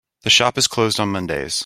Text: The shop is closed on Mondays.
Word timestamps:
The 0.23 0.29
shop 0.31 0.57
is 0.57 0.65
closed 0.67 0.99
on 0.99 1.09
Mondays. 1.09 1.57